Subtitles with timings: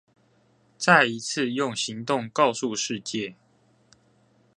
[0.79, 3.35] 再一次用行動告訴世界